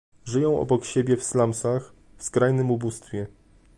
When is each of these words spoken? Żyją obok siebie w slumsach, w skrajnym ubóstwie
Żyją 0.25 0.59
obok 0.59 0.85
siebie 0.85 1.17
w 1.17 1.23
slumsach, 1.23 1.93
w 2.17 2.23
skrajnym 2.23 2.71
ubóstwie 2.71 3.27